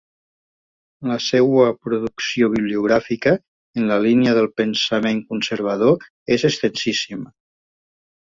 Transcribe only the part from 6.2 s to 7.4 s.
és extensíssima.